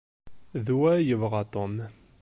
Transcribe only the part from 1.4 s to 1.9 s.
Tom.